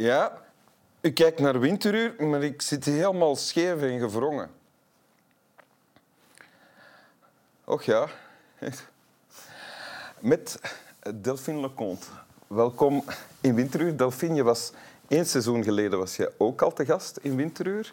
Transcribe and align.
Ja, 0.00 0.42
u 1.00 1.10
kijkt 1.10 1.38
naar 1.38 1.60
Winteruur, 1.60 2.26
maar 2.26 2.42
ik 2.42 2.62
zit 2.62 2.84
helemaal 2.84 3.36
scheef 3.36 3.82
en 3.82 3.98
gevrongen. 3.98 4.50
Och 7.64 7.82
ja. 7.82 8.08
Met 10.18 10.60
Delphine 11.14 11.60
Leconte. 11.60 12.06
Welkom 12.46 13.04
in 13.40 13.54
Winteruur. 13.54 13.96
Delphine, 13.96 14.34
je 14.34 14.42
was 14.42 14.72
één 15.08 15.26
seizoen 15.26 15.64
geleden 15.64 15.98
was 15.98 16.16
je 16.16 16.32
ook 16.36 16.62
al 16.62 16.72
te 16.72 16.84
gast 16.84 17.16
in 17.16 17.36
Winteruur. 17.36 17.92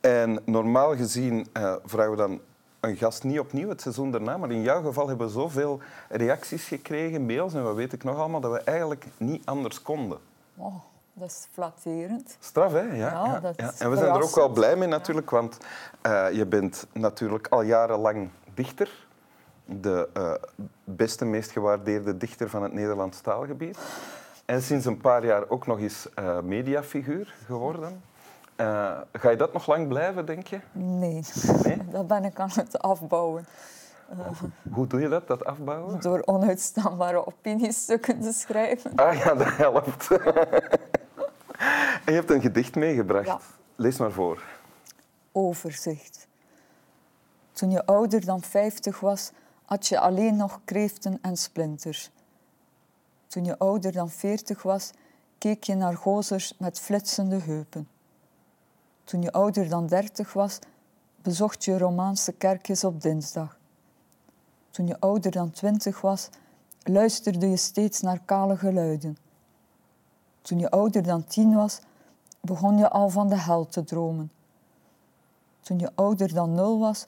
En 0.00 0.42
normaal 0.44 0.96
gezien 0.96 1.46
uh, 1.56 1.74
vragen 1.84 2.10
we 2.10 2.16
dan 2.16 2.40
een 2.80 2.96
gast 2.96 3.24
niet 3.24 3.38
opnieuw 3.38 3.68
het 3.68 3.80
seizoen 3.80 4.10
daarna. 4.10 4.36
Maar 4.36 4.50
in 4.50 4.62
jouw 4.62 4.82
geval 4.82 5.08
hebben 5.08 5.26
we 5.26 5.32
zoveel 5.32 5.80
reacties 6.08 6.64
gekregen, 6.64 7.26
mails 7.26 7.54
en 7.54 7.62
wat 7.62 7.74
weet 7.74 7.92
ik 7.92 8.04
nog 8.04 8.18
allemaal, 8.18 8.40
dat 8.40 8.52
we 8.52 8.58
eigenlijk 8.58 9.06
niet 9.16 9.46
anders 9.46 9.82
konden. 9.82 10.18
Oh, 10.56 10.74
dat 11.12 11.28
is 11.28 11.48
flatterend. 11.52 12.36
Straf, 12.40 12.72
hè? 12.72 12.80
Ja, 12.80 12.92
ja, 12.92 13.40
ja. 13.42 13.52
ja. 13.56 13.72
En 13.78 13.90
we 13.90 13.96
zijn 13.96 14.14
er 14.14 14.22
ook 14.22 14.34
wel 14.34 14.48
blij 14.48 14.76
mee 14.76 14.88
natuurlijk, 14.88 15.30
want 15.30 15.56
uh, 16.06 16.32
je 16.32 16.46
bent 16.46 16.86
natuurlijk 16.92 17.46
al 17.48 17.62
jarenlang 17.62 18.30
dichter. 18.54 19.06
De 19.64 20.08
uh, 20.16 20.32
beste, 20.84 21.24
meest 21.24 21.50
gewaardeerde 21.50 22.16
dichter 22.16 22.48
van 22.48 22.62
het 22.62 22.72
Nederlands 22.72 23.20
taalgebied. 23.20 23.78
En 24.44 24.62
sinds 24.62 24.86
een 24.86 25.00
paar 25.00 25.24
jaar 25.24 25.48
ook 25.48 25.66
nog 25.66 25.78
eens 25.78 26.08
uh, 26.18 26.40
mediafiguur 26.40 27.34
geworden. 27.46 28.02
Uh, 28.56 28.98
ga 29.12 29.30
je 29.30 29.36
dat 29.36 29.52
nog 29.52 29.66
lang 29.66 29.88
blijven, 29.88 30.26
denk 30.26 30.46
je? 30.46 30.60
Nee, 30.72 31.22
nee? 31.62 31.78
dat 31.90 32.06
ben 32.06 32.24
ik 32.24 32.40
aan 32.40 32.50
het 32.54 32.78
afbouwen. 32.78 33.46
Uh, 34.12 34.26
Hoe 34.72 34.86
doe 34.86 35.00
je 35.00 35.08
dat, 35.08 35.26
dat 35.26 35.44
afbouwen? 35.44 36.00
Door 36.00 36.22
onuitstaanbare 36.24 37.26
opiniestukken 37.26 38.20
te 38.20 38.32
schrijven. 38.32 38.94
Ah 38.94 39.16
ja, 39.16 39.34
dat 39.34 39.56
helpt. 39.56 40.08
en 42.04 42.12
je 42.12 42.18
hebt 42.18 42.30
een 42.30 42.40
gedicht 42.40 42.74
meegebracht. 42.74 43.26
Ja. 43.26 43.40
Lees 43.76 43.98
maar 43.98 44.12
voor. 44.12 44.42
Overzicht. 45.32 46.26
Toen 47.52 47.70
je 47.70 47.86
ouder 47.86 48.24
dan 48.24 48.42
50 48.42 49.00
was, 49.00 49.32
had 49.64 49.86
je 49.86 49.98
alleen 49.98 50.36
nog 50.36 50.60
kreeften 50.64 51.18
en 51.22 51.36
splinters. 51.36 52.10
Toen 53.26 53.44
je 53.44 53.58
ouder 53.58 53.92
dan 53.92 54.10
40 54.10 54.62
was, 54.62 54.90
keek 55.38 55.64
je 55.64 55.74
naar 55.74 55.96
gozers 55.96 56.54
met 56.58 56.80
flitsende 56.80 57.38
heupen. 57.38 57.88
Toen 59.04 59.22
je 59.22 59.32
ouder 59.32 59.68
dan 59.68 59.86
30 59.86 60.32
was, 60.32 60.58
bezocht 61.22 61.64
je 61.64 61.78
Romaanse 61.78 62.32
kerkjes 62.32 62.84
op 62.84 63.02
dinsdag. 63.02 63.58
Toen 64.70 64.86
je 64.86 65.00
ouder 65.00 65.30
dan 65.30 65.50
20 65.50 66.00
was, 66.00 66.28
luisterde 66.82 67.48
je 67.48 67.56
steeds 67.56 68.00
naar 68.00 68.20
kale 68.24 68.56
geluiden. 68.56 69.16
Toen 70.42 70.58
je 70.58 70.70
ouder 70.70 71.02
dan 71.02 71.24
10 71.24 71.54
was, 71.54 71.80
begon 72.42 72.78
je 72.78 72.90
al 72.90 73.08
van 73.08 73.28
de 73.28 73.38
hel 73.38 73.66
te 73.66 73.84
dromen. 73.84 74.30
Toen 75.60 75.78
je 75.78 75.90
ouder 75.94 76.34
dan 76.34 76.54
0 76.54 76.78
was, 76.78 77.06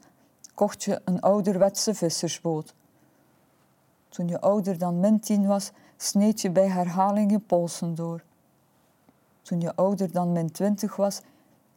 kocht 0.55 0.85
je 0.85 1.01
een 1.05 1.21
ouderwetse 1.21 1.95
vissersboot. 1.95 2.75
Toen 4.09 4.29
je 4.29 4.41
ouder 4.41 4.79
dan 4.79 5.01
min 5.01 5.21
10 5.21 5.47
was, 5.47 5.73
sneed 5.97 6.41
je 6.41 6.51
bij 6.51 6.69
herhaling 6.69 7.31
je 7.31 7.39
polsen 7.39 7.95
door. 7.95 8.23
Toen 9.43 9.61
je 9.61 9.75
ouder 9.75 10.13
dan 10.13 10.33
min 10.33 10.51
20 10.51 10.97
was, 10.97 11.21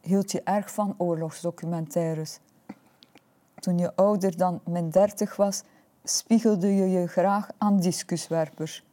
hield 0.00 0.32
je 0.32 0.42
erg 0.42 0.72
van 0.72 0.94
oorlogsdocumentaires. 0.98 2.38
Toen 3.60 3.78
je 3.78 3.94
ouder 3.94 4.36
dan 4.36 4.60
min 4.64 4.90
30 4.90 5.36
was, 5.36 5.62
spiegelde 6.04 6.74
je 6.74 6.88
je 6.88 7.06
graag 7.06 7.48
aan 7.58 7.80
discuswerpers. 7.80 8.84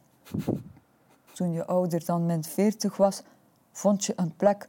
Toen 1.32 1.52
je 1.52 1.66
ouder 1.66 2.04
dan 2.04 2.26
min 2.26 2.44
40 2.44 2.96
was, 2.96 3.22
vond 3.76 4.04
je 4.04 4.12
een 4.16 4.36
plek 4.36 4.68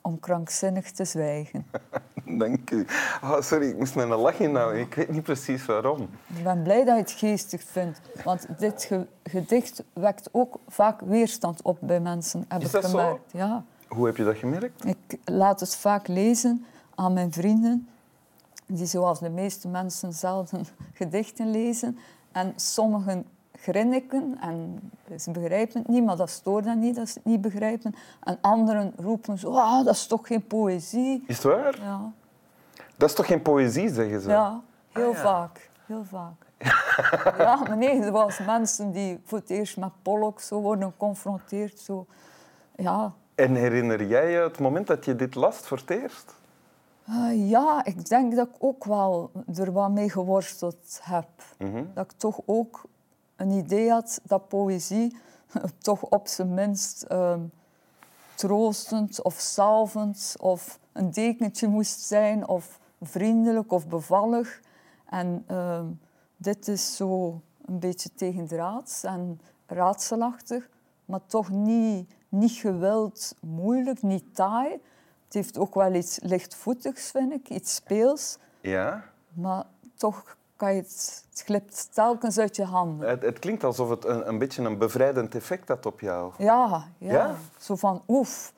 om 0.00 0.20
krankzinnig 0.20 0.90
te 0.90 1.04
zwijgen. 1.04 1.66
Dank 2.38 2.70
u. 2.70 2.86
Oh, 3.22 3.40
sorry, 3.40 3.68
ik 3.68 3.76
moest 3.76 3.94
met 3.94 4.10
een 4.10 4.16
lach 4.16 4.38
inhouden. 4.38 4.80
Ik 4.80 4.94
weet 4.94 5.08
niet 5.08 5.22
precies 5.22 5.66
waarom. 5.66 6.08
Ik 6.36 6.42
ben 6.42 6.62
blij 6.62 6.84
dat 6.84 6.94
je 6.94 7.00
het 7.00 7.10
geestig 7.10 7.62
vindt. 7.62 8.00
Want 8.24 8.46
dit 8.58 8.90
gedicht 9.24 9.82
wekt 9.92 10.28
ook 10.32 10.58
vaak 10.68 11.00
weerstand 11.00 11.62
op 11.62 11.78
bij 11.80 12.00
mensen, 12.00 12.44
heb 12.48 12.60
Is 12.60 12.66
ik 12.66 12.72
dat 12.72 12.84
gemerkt. 12.84 13.30
Zo? 13.30 13.38
Ja. 13.38 13.64
Hoe 13.88 14.06
heb 14.06 14.16
je 14.16 14.24
dat 14.24 14.36
gemerkt? 14.36 14.84
Ik 14.84 15.18
laat 15.24 15.60
het 15.60 15.76
vaak 15.76 16.08
lezen 16.08 16.64
aan 16.94 17.12
mijn 17.12 17.32
vrienden, 17.32 17.88
die 18.66 18.86
zoals 18.86 19.20
de 19.20 19.30
meeste 19.30 19.68
mensen 19.68 20.12
zelden 20.12 20.66
gedichten 21.00 21.50
lezen. 21.50 21.98
En 22.32 22.52
sommigen 22.56 23.26
grinniken 23.56 24.36
en 24.40 24.90
ze 25.18 25.30
begrijpen 25.30 25.78
het 25.78 25.88
niet, 25.88 26.04
maar 26.04 26.16
dat 26.16 26.30
stoort 26.30 26.64
hen 26.64 26.78
niet 26.78 26.96
dat 26.96 27.08
ze 27.08 27.14
het 27.14 27.24
niet 27.24 27.40
begrijpen. 27.40 27.94
En 28.22 28.38
anderen 28.40 28.92
roepen 28.96 29.38
zo, 29.38 29.52
ah, 29.54 29.84
dat 29.84 29.94
is 29.94 30.06
toch 30.06 30.26
geen 30.26 30.46
poëzie. 30.46 31.24
Is 31.26 31.34
het 31.36 31.44
waar? 31.44 31.80
Ja. 31.80 32.12
Dat 32.96 33.08
is 33.08 33.14
toch 33.14 33.26
geen 33.26 33.42
poëzie, 33.42 33.88
zeggen 33.92 34.20
ze? 34.20 34.28
Ja, 34.28 34.60
heel 34.92 35.08
Ah, 35.08 35.14
ja. 35.14 35.20
vaak. 35.22 35.70
Heel 35.86 36.04
vaak. 36.04 36.44
ja, 37.38 37.56
maar 37.56 37.76
nee, 37.76 38.02
zoals 38.02 38.38
mensen 38.38 38.92
die 38.92 39.20
voor 39.24 39.38
het 39.38 39.50
eerst 39.50 39.76
met 39.76 39.90
Pollock 40.02 40.40
zo 40.40 40.60
worden 40.60 40.90
geconfronteerd. 40.90 41.78
Zo. 41.78 42.06
Ja, 42.76 43.12
En 43.34 43.54
herinner 43.54 44.06
jij 44.06 44.30
je 44.30 44.38
het 44.38 44.58
moment 44.58 44.86
dat 44.86 45.04
je 45.04 45.16
dit 45.16 45.34
las 45.34 45.56
voor 45.56 45.76
het 45.76 45.90
eerst? 45.90 46.34
Eh, 47.06 47.50
ja, 47.50 47.84
ik 47.84 48.08
denk 48.08 48.34
dat 48.36 48.46
ik 48.46 48.54
ook 48.58 48.84
wel 48.84 49.30
er 49.54 49.72
wat 49.72 49.90
mee 49.90 50.10
geworsteld 50.10 51.00
heb. 51.02 51.28
Mhm. 51.58 51.84
Dat 51.94 52.04
ik 52.04 52.18
toch 52.18 52.38
ook 52.46 52.82
een 53.36 53.50
idee 53.50 53.90
had 53.90 54.20
dat 54.22 54.48
poëzie 54.48 55.16
toch 55.78 56.02
op 56.02 56.28
zijn 56.28 56.54
minst 56.54 57.02
ehm, 57.02 57.40
troostend 58.34 59.22
of 59.22 59.34
salvend 59.34 60.34
of 60.40 60.78
een 60.92 61.10
dekentje 61.10 61.68
moest 61.68 62.00
zijn 62.00 62.48
of 62.48 62.80
vriendelijk 63.02 63.72
of 63.72 63.88
bevallig. 63.88 64.60
En 65.08 65.44
ehm, 65.46 65.86
dit 66.36 66.68
is 66.68 66.96
zo 66.96 67.40
een 67.64 67.78
beetje 67.78 68.10
tegendraads 68.14 69.04
en 69.04 69.40
raadselachtig, 69.66 70.68
maar 71.04 71.26
toch 71.26 71.50
niet, 71.50 72.14
niet 72.28 72.52
gewild 72.52 73.34
moeilijk, 73.40 74.02
niet 74.02 74.34
taai. 74.34 74.70
Het 75.24 75.34
heeft 75.34 75.58
ook 75.58 75.74
wel 75.74 75.94
iets 75.94 76.18
lichtvoetigs, 76.22 77.10
vind 77.10 77.32
ik, 77.32 77.48
iets 77.48 77.74
speels. 77.74 78.38
Ja. 78.60 79.04
Maar 79.32 79.64
toch 79.94 80.36
kan 80.56 80.74
je 80.74 80.80
het, 80.80 81.24
het 81.30 81.42
glipt 81.44 81.88
telkens 81.94 82.38
uit 82.38 82.56
je 82.56 82.64
handen. 82.64 83.08
Het, 83.08 83.22
het 83.22 83.38
klinkt 83.38 83.64
alsof 83.64 83.88
het 83.90 84.04
een, 84.04 84.28
een 84.28 84.38
beetje 84.38 84.62
een 84.62 84.78
bevrijdend 84.78 85.34
effect 85.34 85.68
had 85.68 85.86
op 85.86 86.00
jou. 86.00 86.32
Ja, 86.38 86.84
ja. 86.98 87.12
Ja? 87.12 87.34
Zo 87.58 87.74
van 87.76 88.02
oef. 88.08 88.52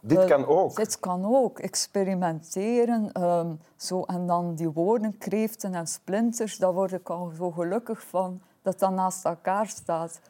Dit 0.00 0.18
eh, 0.18 0.26
kan 0.26 0.46
ook. 0.46 0.76
Dit 0.76 1.00
kan 1.00 1.24
ook. 1.34 1.58
Experimenteren. 1.58 3.12
ehm, 3.12 3.52
zo, 3.76 4.02
en 4.02 4.26
dan 4.26 4.54
die 4.54 4.70
woorden, 4.70 5.18
kreeften 5.18 5.74
en 5.74 5.86
splinters, 5.86 6.56
daar 6.56 6.72
word 6.72 6.92
ik 6.92 7.08
al 7.10 7.32
zo 7.36 7.50
gelukkig 7.50 8.02
van 8.02 8.40
dat 8.62 8.78
dat 8.78 8.90
naast 8.90 9.24
elkaar 9.24 9.66
staat. 9.66 10.20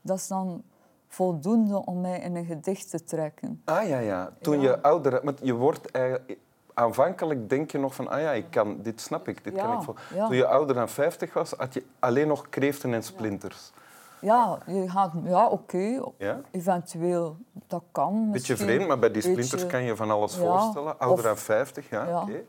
Dat 0.00 0.16
is 0.16 0.28
dan 0.28 0.62
voldoende 1.08 1.84
om 1.84 2.00
mij 2.00 2.20
in 2.20 2.36
een 2.36 2.44
gedicht 2.44 2.90
te 2.90 3.04
trekken. 3.04 3.62
Ah 3.64 3.88
ja, 3.88 3.98
ja. 3.98 4.32
Toen 4.40 4.60
Ja. 4.60 4.70
je 4.70 4.82
ouder... 4.82 5.20
Want 5.24 5.40
je 5.42 5.52
wordt 5.54 5.90
eigenlijk... 5.90 6.38
Aanvankelijk 6.74 7.48
denk 7.48 7.70
je 7.70 7.78
nog 7.78 7.94
van, 7.94 8.08
ah 8.08 8.20
ja, 8.20 8.30
ik 8.30 8.46
kan, 8.50 8.76
dit 8.82 9.00
snap 9.00 9.28
ik, 9.28 9.44
dit 9.44 9.54
kan 9.54 9.72
ik 9.82 9.88
ja. 10.14 10.26
Toen 10.26 10.36
je 10.36 10.46
ouder 10.46 10.74
dan 10.74 10.88
50 10.88 11.32
was, 11.32 11.50
had 11.50 11.74
je 11.74 11.84
alleen 11.98 12.28
nog 12.28 12.48
kreeften 12.48 12.94
en 12.94 13.02
splinters. 13.02 13.72
Ja, 14.20 14.58
je 14.66 14.90
gaat, 14.90 15.12
ja 15.24 15.46
oké, 15.48 16.00
Ja? 16.18 16.40
eventueel, 16.50 17.36
dat 17.66 17.82
kan. 17.92 18.28
Beetje 18.32 18.56
vreemd, 18.56 18.86
maar 18.86 18.98
bij 18.98 19.10
die 19.10 19.22
Beetje, 19.22 19.42
splinters 19.42 19.70
kan 19.72 19.82
je 19.82 19.96
van 19.96 20.10
alles 20.10 20.36
voorstellen. 20.36 20.98
Ouder 20.98 21.18
of- 21.18 21.24
dan 21.24 21.36
50, 21.36 21.88
ja, 21.90 22.20
oké. 22.22 22.42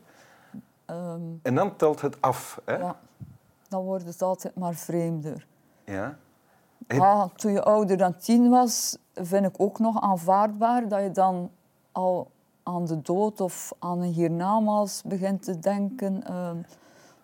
ehm, 0.84 1.20
En 1.42 1.54
dan 1.54 1.76
telt 1.76 2.00
het 2.00 2.20
af, 2.20 2.60
hè? 2.64 2.76
ja, 2.76 2.96
dan 3.68 3.82
wordt 3.84 4.04
het 4.06 4.22
altijd 4.22 4.54
maar 4.56 4.74
vreemder. 4.74 5.46
Ja, 5.84 6.16
toen 7.36 7.52
je 7.52 7.62
ouder 7.62 7.96
dan 7.96 8.16
tien 8.16 8.48
was, 8.50 8.98
vind 9.14 9.46
ik 9.46 9.54
ook 9.56 9.78
nog 9.78 10.00
aanvaardbaar 10.00 10.88
dat 10.88 11.02
je 11.02 11.10
dan 11.10 11.50
al 11.92 12.30
aan 12.66 12.84
de 12.86 13.02
dood 13.02 13.40
of 13.40 13.72
aan 13.78 14.00
een 14.00 14.12
hiernamaals 14.12 15.02
begint 15.04 15.42
te 15.42 15.58
denken. 15.58 16.24
ehm. 16.24 16.56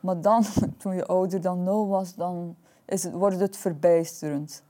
maar 0.01 0.21
dan, 0.21 0.45
toen 0.79 0.95
je 0.95 1.07
ouder 1.07 1.41
dan 1.41 1.63
nul 1.63 1.89
was, 1.89 2.15
dan 2.15 2.57
is 2.85 3.03
het, 3.03 3.13
wordt 3.13 3.41
het 3.41 3.57
verbijsterend. 3.57 4.63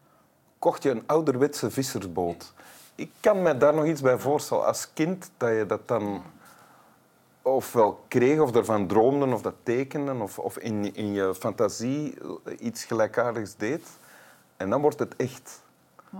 kocht 0.58 0.82
je 0.82 0.90
een 0.90 1.02
ouderwetse 1.06 1.70
vissersboot. 1.70 2.52
Ik 2.94 3.10
kan 3.20 3.42
me 3.42 3.56
daar 3.56 3.74
nog 3.74 3.84
iets 3.84 4.00
bij 4.00 4.18
voorstellen. 4.18 4.66
Als 4.66 4.92
kind 4.92 5.30
dat 5.36 5.50
je 5.50 5.66
dat 5.66 5.88
dan 5.88 6.22
ofwel 7.42 8.04
kreeg 8.08 8.40
of 8.40 8.54
ervan 8.54 8.86
droomde 8.86 9.26
of 9.26 9.42
dat 9.42 9.54
tekende 9.62 10.14
of, 10.22 10.38
of 10.38 10.58
in, 10.58 10.94
in 10.94 11.12
je 11.12 11.34
fantasie 11.34 12.18
iets 12.58 12.84
gelijkaardigs 12.84 13.56
deed. 13.56 13.86
En 14.56 14.70
dan 14.70 14.80
wordt 14.80 14.98
het 14.98 15.16
echt. 15.16 15.62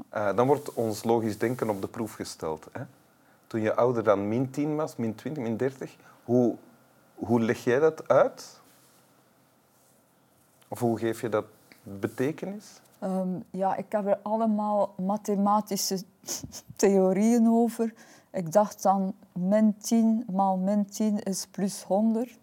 Eh, 0.09 0.37
dan 0.37 0.47
wordt 0.47 0.73
ons 0.73 1.05
logisch 1.05 1.39
denken 1.39 1.69
op 1.69 1.81
de 1.81 1.89
proef 1.89 2.15
gesteld. 2.15 2.67
Hè? 2.73 2.83
Toen 3.53 3.61
je 3.61 3.75
ouder 3.75 4.03
dan 4.03 4.29
min 4.29 4.51
10 4.51 4.77
was, 4.77 4.97
min 4.97 5.15
20, 5.15 5.43
min 5.43 5.57
30, 5.57 5.97
hoe, 6.25 6.57
hoe 7.15 7.41
leg 7.41 7.65
jij 7.65 7.79
dat 7.79 8.09
uit? 8.09 8.61
Of 10.69 10.79
hoe 10.79 10.99
geef 10.99 11.21
je 11.21 11.29
dat 11.29 11.45
betekenis? 11.83 12.81
Ehm, 12.99 13.29
ja, 13.51 13.77
ik 13.77 13.85
heb 13.89 14.07
er 14.07 14.19
allemaal 14.23 14.95
mathematische 14.97 16.03
theorieën 16.77 17.49
over. 17.49 17.95
Ik 18.31 18.53
dacht 18.53 18.83
dan 18.83 19.15
min 19.33 19.77
10 19.79 20.25
maal 20.33 20.57
min 20.57 20.87
10 20.87 21.23
is 21.23 21.47
plus 21.51 21.83
100. 21.83 22.39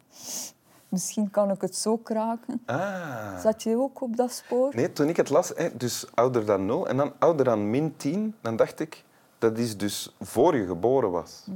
Misschien 0.90 1.32
kan 1.32 1.52
ik 1.52 1.62
het 1.62 1.76
zo 1.76 1.98
kraken. 1.98 2.62
Ah. 2.66 3.40
Zat 3.40 3.64
je 3.64 3.78
ook 3.78 4.02
op 4.02 4.16
dat 4.16 4.32
spoor? 4.32 4.76
Nee, 4.76 4.94
toen 4.94 5.10
ik 5.10 5.18
het 5.18 5.30
las, 5.30 5.54
dus 5.74 6.06
ouder 6.14 6.46
dan 6.46 6.66
0 6.66 6.88
en 6.88 6.98
dan 6.98 7.14
ouder 7.20 7.46
dan 7.46 7.70
min 7.70 7.98
10, 7.98 8.36
dan 8.42 8.56
dacht 8.56 8.80
ik, 8.80 9.04
dat 9.40 9.58
is 9.58 9.78
dus 9.78 10.16
voor 10.22 10.56
je 10.56 10.66
geboren 10.66 11.12
was. 11.12 11.48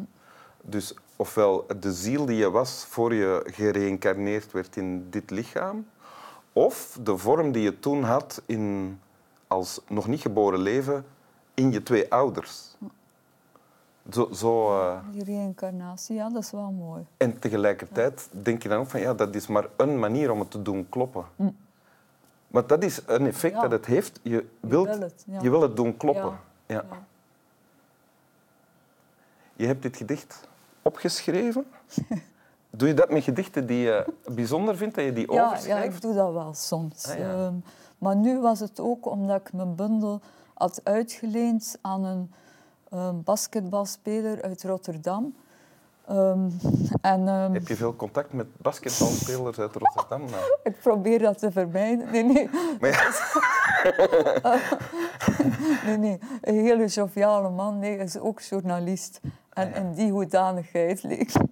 Dus 0.62 0.94
ofwel 1.16 1.66
de 1.80 1.94
ziel 1.94 2.26
die 2.26 2.36
je 2.38 2.52
was 2.52 2.86
voor 2.90 3.14
je 3.14 3.44
gereïncarneerd 3.46 4.52
werd 4.52 4.76
in 4.76 5.10
dit 5.10 5.30
lichaam, 5.32 5.86
of 6.54 6.98
de 7.04 7.18
vorm 7.18 7.52
die 7.52 7.64
je 7.64 7.80
toen 7.80 8.04
had 8.04 8.42
in, 8.46 9.00
als 9.48 9.82
nog 9.88 10.08
niet 10.08 10.22
geboren 10.22 10.60
leven 10.60 11.06
in 11.54 11.72
je 11.72 11.84
twee 11.84 12.12
ouders. 12.12 12.76
Zo, 14.12 14.30
zo, 14.34 14.80
eh, 14.80 14.98
Die 15.12 15.24
reïncarnatie, 15.24 16.16
ja, 16.16 16.30
dat 16.30 16.44
is 16.44 16.52
wel 16.52 16.72
mooi. 16.72 17.06
en 17.18 17.40
tegelijkertijd 17.40 18.30
denk 18.32 18.64
je 18.64 18.70
dan 18.70 18.80
ook 18.80 18.90
van 18.90 19.00
ja, 19.00 19.14
dat 19.14 19.36
is 19.36 19.48
maar 19.48 19.68
een 19.78 20.00
manier 20.00 20.32
om 20.32 20.40
het 20.40 20.52
te 20.52 20.62
doen 20.62 20.90
kloppen. 20.90 21.26
Maar 22.48 22.68
dat 22.68 22.84
is 22.84 23.02
een 23.06 23.26
effect 23.28 23.54
Ja. 23.56 23.62
dat 23.62 23.72
het 23.72 23.86
heeft. 23.86 24.20
Je, 24.24 24.46
wilt, 24.60 24.88
wil 24.88 25.00
het, 25.00 25.24
ja. 25.28 25.42
je 25.42 25.50
wil 25.50 25.62
het 25.62 25.76
doen 25.76 25.98
kloppen. 25.98 26.40
Ja. 26.66 26.86
Ja. 29.64 29.70
Ja. 29.70 29.76
Je 29.76 29.80
hebt 29.80 29.82
dit 29.82 29.98
gedicht 29.98 30.48
opgeschreven. 30.82 31.66
Doe 32.70 32.88
je 32.88 32.94
dat 32.94 33.10
met 33.10 33.24
gedichten 33.24 33.66
die 33.66 33.78
je 33.78 34.06
bijzonder 34.26 34.78
vindt, 34.78 34.96
dat 34.96 35.04
je 35.06 35.14
die 35.14 35.32
Ja, 35.32 35.42
ja, 35.42 35.46
overschrijft? 35.48 35.96
ik 35.96 36.02
doe 36.02 36.14
dat 36.14 36.34
wel 36.34 36.54
soms. 36.54 37.08
Ah, 37.10 37.18
ja. 37.18 37.34
Ehm, 37.34 37.54
maar 37.98 38.16
nu 38.16 38.40
was 38.40 38.60
het 38.60 38.80
ook 38.80 39.06
omdat 39.06 39.40
ik 39.40 39.54
mijn 39.54 39.76
bundel 39.76 40.22
had 40.54 40.82
uitgeleend 40.84 41.78
aan 41.82 42.04
een 42.04 42.32
ehm, 42.90 43.16
basketbalspeler 43.24 44.42
uit 44.42 44.64
Rotterdam. 44.64 45.36
Ehm, 46.08 46.50
en 47.02 47.28
Heb 47.28 47.68
je 47.68 47.76
veel 47.76 47.96
contact 47.96 48.34
met 48.34 48.48
basketbalspelers 48.58 49.60
uit 49.60 49.76
Rotterdam? 49.76 50.20
Nou, 50.30 50.44
ik 50.64 50.80
probeer 50.82 51.20
dat 51.20 51.38
te 51.40 51.52
vermijden. 51.52 52.12
Nee, 52.12 52.24
nee, 52.24 52.50
Maar 52.80 52.90
ja, 52.90 53.12
nee, 55.86 55.98
nee. 55.98 56.20
Een 56.42 56.60
hele 56.60 56.86
joviale 56.88 57.50
man, 57.50 57.80
nee, 57.80 57.98
is 57.98 58.18
ook 58.20 58.42
journalist. 58.42 59.20
En 59.54 59.70
ja. 59.70 59.76
in 59.76 59.94
die 59.94 60.12
hoedanigheid 60.12 61.04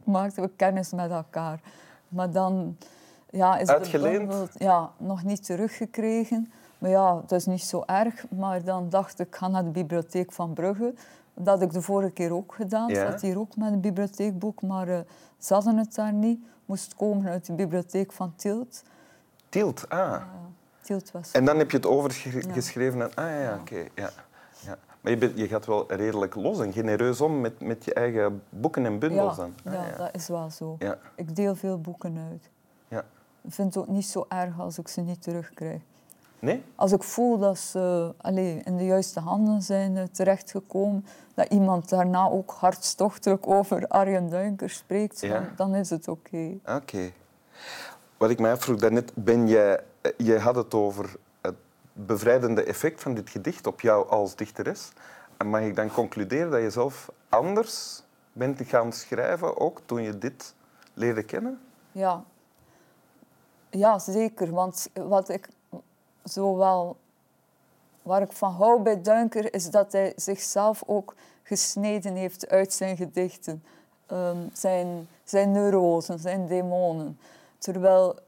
maakten 0.04 0.44
we 0.44 0.50
kennis 0.56 0.92
met 0.92 1.12
elkaar. 1.12 1.60
Maar 2.08 2.32
dan 2.32 2.78
ja, 3.30 3.58
is 3.58 3.92
bundel 3.92 4.48
ja, 4.58 4.92
nog 4.98 5.24
niet 5.24 5.46
teruggekregen. 5.46 6.52
Maar 6.78 6.90
ja, 6.90 7.14
dat 7.14 7.40
is 7.40 7.46
niet 7.46 7.64
zo 7.64 7.84
erg. 7.86 8.26
Maar 8.30 8.64
dan 8.64 8.90
dacht 8.90 9.20
ik, 9.20 9.28
ik 9.28 9.36
ga 9.36 9.48
naar 9.48 9.64
de 9.64 9.70
bibliotheek 9.70 10.32
van 10.32 10.54
Brugge. 10.54 10.94
Dat 11.34 11.48
had 11.48 11.62
ik 11.62 11.74
de 11.74 11.82
vorige 11.82 12.12
keer 12.12 12.34
ook 12.34 12.54
gedaan. 12.54 12.90
Ik 12.90 12.96
Ja? 12.96 13.12
zat 13.12 13.22
hier 13.22 13.40
ook 13.40 13.56
met 13.56 13.72
een 13.72 13.82
bibliotheekboek, 13.82 14.62
maar 14.62 14.88
eh, 14.88 15.00
ze 15.38 15.54
hadden 15.54 15.78
het 15.78 15.96
daar 15.96 16.14
niet. 16.14 16.40
Moest 16.66 16.96
komen 16.96 17.32
uit 17.32 17.46
de 17.46 17.54
bibliotheek 17.54 18.12
van 18.12 18.34
Tielt. 18.36 18.84
Tielt, 19.50 19.90
ah. 19.90 20.22
Tielt 20.82 21.12
was... 21.12 21.32
En 21.32 21.46
dan 21.46 21.58
heb 21.58 21.72
je 21.72 21.78
het 21.78 21.86
overgeschreven 21.86 23.02
en... 23.02 23.14
Ah 23.16 23.26
ja, 23.26 23.40
ja, 23.40 23.58
oké. 23.60 23.86
ja. 23.96 24.10
Maar 25.02 25.12
je, 25.12 25.18
bent, 25.18 25.38
je 25.38 25.48
gaat 25.48 25.66
wel 25.66 25.94
redelijk 25.94 26.36
los 26.36 26.60
en 26.60 26.74
genereus 26.74 27.22
om 27.22 27.42
met, 27.42 27.62
met 27.62 27.86
je 27.86 27.94
eigen 27.94 28.44
boeken 28.50 28.86
en 28.86 29.00
bundels 29.00 29.36
ja, 29.36 29.42
dan. 29.42 29.54
Ah, 29.66 29.74
ja, 29.74 29.86
ja. 29.86 29.98
dat 29.98 30.10
is 30.16 30.28
wel 30.28 30.50
zo. 30.50 30.76
Ja, 30.80 30.98
Ik 31.16 31.36
deel 31.36 31.56
veel 31.56 31.80
boeken 31.82 32.18
uit. 32.32 32.50
ja. 32.88 33.04
Ik 33.44 33.54
vind 33.54 33.74
het 33.74 33.84
ook 33.84 33.90
niet 33.90 34.06
zo 34.06 34.26
erg 34.30 34.60
als 34.60 34.78
ik 34.78 34.88
ze 34.88 35.02
niet 35.02 35.22
terugkrijg. 35.22 35.82
Nee? 36.40 36.64
Als 36.76 36.92
ik 36.92 37.04
voel 37.04 37.38
dat 37.38 37.58
ze 37.58 38.14
allee, 38.18 38.62
in 38.64 38.78
de 38.78 38.86
juiste 38.86 39.20
handen 39.20 39.62
zijn 39.62 39.98
eh, 39.98 40.04
terechtgekomen, 40.04 41.06
dat 41.34 41.48
iemand 41.52 41.90
daarna 41.90 42.30
ook 42.30 42.52
hartstochtelijk 42.52 43.48
over 43.48 43.88
Arjen 43.88 44.30
Duinker 44.30 44.70
spreekt, 44.70 45.22
Ja. 45.22 45.34
dan, 45.34 45.48
dan 45.56 45.76
is 45.76 45.90
het 45.90 46.08
oké. 46.08 46.58
Oké. 46.66 47.12
Wat 48.18 48.30
ik 48.30 48.40
mij 48.40 48.52
afvroeg 48.52 48.80
daarnet, 48.80 49.12
ben 49.16 49.48
jij, 49.48 49.80
eh, 50.02 50.12
je 50.18 50.38
had 50.40 50.56
het 50.56 50.74
over 50.74 51.16
bevrijdende 51.94 52.64
effect 52.64 53.02
van 53.02 53.14
dit 53.14 53.30
gedicht 53.30 53.68
op 53.68 53.82
jou 53.82 54.10
als 54.10 54.36
dichteres. 54.36 54.92
En 55.38 55.48
mag 55.48 55.62
ik 55.62 55.76
dan 55.76 55.92
concluderen 55.92 56.52
dat 56.52 56.62
je 56.62 56.70
zelf 56.70 57.12
anders 57.30 58.04
bent 58.34 58.62
gaan 58.62 58.94
schrijven, 58.94 59.58
ook 59.58 59.82
toen 59.86 60.02
je 60.02 60.18
dit 60.18 60.56
leerde 60.94 61.24
kennen? 61.24 61.62
Ja. 61.92 62.24
ja, 63.70 64.00
zeker. 64.00 64.52
Want 64.52 64.90
wat 64.94 65.30
ik 65.30 65.48
zo 66.26 66.58
wel, 66.58 66.98
waar 68.02 68.22
ik 68.22 68.32
van 68.32 68.52
hou 68.52 68.82
bij 68.82 69.02
Duinker, 69.02 69.54
is 69.54 69.70
dat 69.70 69.92
hij 69.92 70.14
zichzelf 70.16 70.84
ook 70.86 71.16
gesneden 71.44 72.16
heeft 72.16 72.50
uit 72.50 72.74
zijn 72.74 72.98
gedichten. 72.98 73.64
Ehm, 74.06 74.38
zijn, 74.54 75.08
zijn 75.24 75.52
neurosen, 75.52 76.20
zijn 76.20 76.48
demonen. 76.48 77.20
Terwijl 77.58 78.20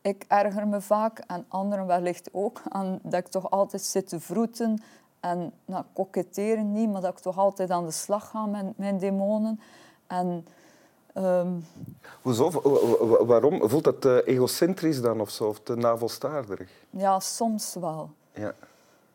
ik 0.00 0.24
erger 0.28 0.68
me 0.68 0.80
vaak, 0.80 1.18
en 1.18 1.44
anderen 1.48 1.86
wellicht 1.86 2.28
ook, 2.32 2.62
aan 2.68 2.98
dat 3.02 3.20
ik 3.20 3.26
toch 3.28 3.50
altijd 3.50 3.82
zit 3.82 4.08
te 4.08 4.20
vroeten 4.20 4.82
en 5.20 5.52
nou, 5.64 5.84
koketteren 5.92 6.72
niet, 6.72 6.90
maar 6.92 7.00
dat 7.00 7.12
ik 7.12 7.18
toch 7.18 7.38
altijd 7.38 7.70
aan 7.70 7.84
de 7.84 7.90
slag 7.90 8.30
ga 8.30 8.46
met 8.46 8.78
mijn 8.78 8.98
demonen. 8.98 9.60
En 10.06 10.46
ehm, 11.14 11.52
Hoezo? 12.22 12.50
Wa- 12.50 12.60
wa- 12.70 13.06
wa- 13.06 13.24
Waarom? 13.24 13.68
Voelt 13.68 13.84
dat 13.84 14.00
te 14.00 14.22
egocentrisch 14.26 15.00
dan 15.00 15.20
of 15.20 15.30
zo? 15.30 15.48
Of 15.48 15.60
te 15.60 15.74
navelstaarderig? 15.74 16.70
ja, 16.90 17.20
soms 17.20 17.74
wel. 17.74 18.10
Ja. 18.32 18.54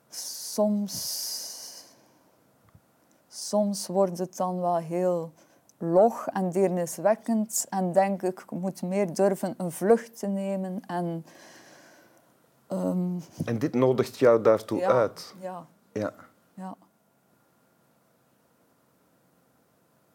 Soms, 0.10 1.86
soms 3.28 3.88
wordt 3.88 4.18
het 4.18 4.38
dan 4.38 4.60
wel 4.62 4.76
heel 4.78 5.32
log 5.92 6.28
en 6.28 6.50
deerniswekkend. 6.50 7.66
En 7.70 7.92
denk 7.92 8.22
ik, 8.22 8.40
ik 8.40 8.52
moet 8.52 8.82
meer 8.82 9.14
durven 9.14 9.54
een 9.58 9.72
vlucht 9.72 10.20
te 10.20 10.28
nemen. 10.28 10.82
En, 10.86 11.26
ehm, 12.68 13.20
En 13.46 13.60
dit 13.60 13.74
nodigt 13.74 14.18
jou 14.18 14.42
daartoe 14.42 14.80
ja, 14.80 14.90
uit? 14.90 15.36
Ja, 15.40 15.66
Ja. 15.92 16.14
ja. 16.54 16.76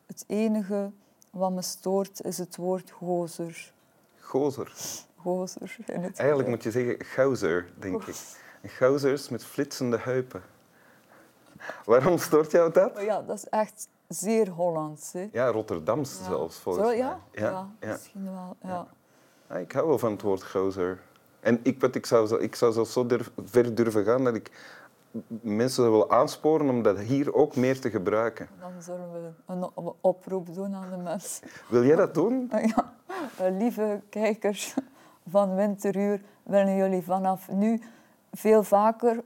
Het 0.06 0.24
enige 0.26 0.90
wat 1.30 1.52
me 1.52 1.62
stoort 1.62 2.22
is 2.24 2.38
het 2.38 2.56
woord 2.56 2.90
gozer. 2.90 3.72
Gozer. 4.20 4.72
Gozer 5.16 5.76
in 5.86 6.02
het 6.02 6.18
Eigenlijk 6.18 6.48
moet 6.48 6.62
je 6.62 6.70
zeggen 6.70 7.04
gauzer, 7.04 7.70
denk 7.74 8.02
ik. 8.06 8.16
Gauzers 8.64 9.28
met 9.28 9.44
flitsende 9.44 9.98
heupen. 9.98 10.42
Waarom 11.84 12.18
stoort 12.18 12.50
jou 12.50 12.72
dat? 12.72 12.94
Maar 12.94 13.04
ja, 13.04 13.22
dat 13.22 13.36
is 13.36 13.48
echt 13.48 13.88
zeer 14.08 14.48
Hollands. 14.48 15.12
Hè. 15.12 15.28
Ja, 15.32 15.46
Rotterdams 15.46 16.18
zelfs, 16.24 16.56
volgens 16.56 16.84
Zo, 16.84 16.90
mij. 16.90 16.98
ja? 16.98 17.18
Ja, 17.32 17.68
misschien 17.80 18.24
wel. 18.32 18.56
Ja. 18.62 18.86
Ik 19.58 19.72
hou 19.72 19.86
wel 19.88 19.98
van 19.98 20.12
het 20.12 20.22
woord 20.22 20.44
gozer. 20.44 21.00
En 21.40 21.60
ik, 21.62 21.80
wat, 21.80 21.94
ik, 21.94 22.06
zou, 22.06 22.26
zo- 22.26 22.36
ik 22.36 22.54
zou 22.54 22.72
zelfs 22.72 22.92
zo 22.92 23.06
durf- 23.06 23.30
ver 23.44 23.74
durven 23.74 24.04
gaan 24.04 24.24
dat 24.24 24.34
ik 24.34 24.50
mensen 25.40 25.90
wil 25.90 26.10
aansporen 26.10 26.68
om 26.68 26.82
dat 26.82 26.98
hier 26.98 27.34
ook 27.34 27.56
meer 27.56 27.80
te 27.80 27.90
gebruiken. 27.90 28.48
Dan 28.60 28.82
zullen 28.82 29.12
we 29.12 29.30
een 29.46 29.92
oproep 30.00 30.54
doen 30.54 30.74
aan 30.74 30.90
de 30.90 30.96
mensen. 30.96 31.48
Wil 31.68 31.84
jij 31.84 31.96
dat 31.96 32.14
doen? 32.14 32.50
Ja, 32.74 32.92
lieve 33.50 34.00
kijkers 34.10 34.74
van 35.28 35.54
Winteruur, 35.54 36.20
willen 36.42 36.76
jullie 36.76 37.02
vanaf 37.02 37.48
nu 37.50 37.82
veel 38.32 38.62
vaker 38.62 39.22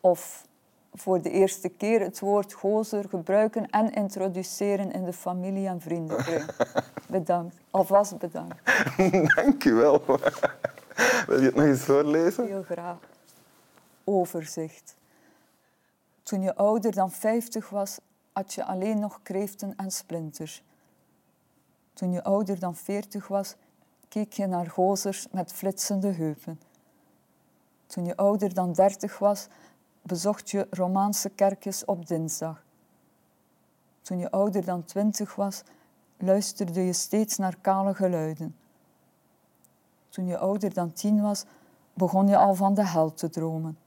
of 0.00 0.46
voor 0.94 1.22
de 1.22 1.30
eerste 1.30 1.68
keer 1.68 2.00
het 2.00 2.20
woord 2.20 2.52
gozer 2.52 3.08
gebruiken 3.08 3.70
en 3.70 3.92
introduceren 3.92 4.92
in 4.92 5.04
de 5.04 5.12
familie- 5.12 5.66
en 5.66 5.80
vriendenkring. 5.80 6.44
Bedankt. 7.08 7.56
Alvast 7.70 8.18
bedankt. 8.18 8.56
Dank 9.36 9.64
u 9.64 9.72
wel. 9.72 10.04
Wil 11.26 11.40
je 11.40 11.44
het 11.44 11.54
nog 11.54 11.64
eens 11.64 11.80
voorlezen? 11.80 12.46
Heel 12.46 12.62
graag. 12.62 12.98
Overzicht. 14.04 14.96
Toen 16.22 16.42
je 16.42 16.56
ouder 16.56 16.92
dan 16.92 17.10
50 17.10 17.70
was, 17.70 17.98
had 18.32 18.54
je 18.54 18.64
alleen 18.64 18.98
nog 18.98 19.20
kreeften 19.22 19.72
en 19.76 19.90
splinters. 19.90 20.62
Toen 21.92 22.12
je 22.12 22.24
ouder 22.24 22.58
dan 22.58 22.76
40 22.76 23.28
was, 23.28 23.54
keek 24.08 24.32
je 24.32 24.46
naar 24.46 24.70
gozers 24.70 25.26
met 25.30 25.52
flitsende 25.52 26.12
heupen. 26.12 26.60
Toen 27.86 28.04
je 28.04 28.16
ouder 28.16 28.54
dan 28.54 28.72
30 28.72 29.18
was, 29.18 29.48
bezocht 30.06 30.50
je 30.50 30.66
Romaanse 30.70 31.28
kerkjes 31.28 31.84
op 31.84 32.06
dinsdag. 32.06 32.64
Toen 34.02 34.18
je 34.18 34.30
ouder 34.30 34.64
dan 34.64 34.84
20 34.84 35.34
was, 35.34 35.62
luisterde 36.16 36.84
je 36.84 36.92
steeds 36.92 37.36
naar 37.36 37.56
kale 37.60 37.94
geluiden. 37.94 38.56
Toen 40.08 40.26
je 40.26 40.38
ouder 40.38 40.74
dan 40.74 40.92
10 40.92 41.22
was, 41.22 41.44
begon 41.94 42.28
je 42.28 42.36
al 42.36 42.54
van 42.54 42.74
de 42.74 42.86
hel 42.86 43.14
te 43.14 43.30
dromen. 43.30 43.78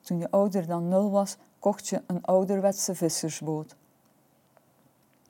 Toen 0.00 0.18
je 0.18 0.30
ouder 0.30 0.66
dan 0.66 0.88
nul 0.88 1.10
was, 1.10 1.36
kocht 1.58 1.88
je 1.88 2.02
een 2.06 2.24
ouderwetse 2.24 2.94
vissersboot. 2.94 3.76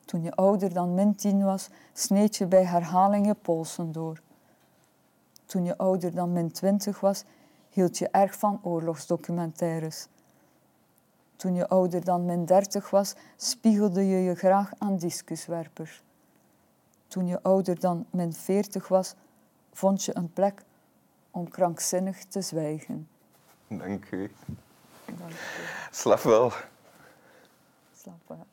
Toen 0.05 0.21
je 0.21 0.35
ouder 0.35 0.73
dan 0.73 0.93
min 0.93 1.15
tien 1.15 1.43
was, 1.43 1.69
sneed 1.93 2.35
je 2.35 2.45
bij 2.45 2.65
herhaling 2.65 3.25
je 3.25 3.33
polsen 3.33 3.91
door. 3.91 4.21
Toen 5.45 5.65
je 5.65 5.77
ouder 5.77 6.15
dan 6.15 6.33
min 6.33 6.51
twintig 6.51 6.99
was, 6.99 7.23
hield 7.79 7.97
je 7.97 8.09
erg 8.09 8.35
van 8.35 8.59
oorlogsdocumentaires. 8.63 10.07
Toen 11.35 11.55
je 11.55 11.67
ouder 11.67 12.03
dan 12.03 12.25
min 12.25 12.45
30 12.45 12.89
was, 12.89 13.15
spiegelde 13.35 14.07
je 14.07 14.17
je 14.17 14.35
graag 14.35 14.71
aan 14.77 14.97
discuswerpers. 14.97 16.03
Toen 17.07 17.27
je 17.27 17.41
ouder 17.41 17.79
dan 17.79 18.05
min 18.09 18.33
40 18.33 18.87
was, 18.87 19.15
vond 19.73 20.03
je 20.03 20.15
een 20.15 20.33
plek 20.33 20.61
om 21.31 21.49
krankzinnig 21.49 22.23
te 22.23 22.41
zwijgen. 22.41 23.07
Dank 23.67 24.11
u. 24.11 24.31
Dank 25.05 25.31
u. 25.31 25.63
Slap 25.91 26.19
wel. 26.19 26.51
Slap 27.95 28.27
wel. 28.27 28.45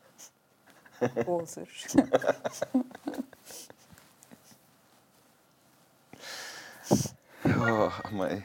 Gozer. 1.24 1.84
Oh, 7.44 8.00
amai. 8.02 8.44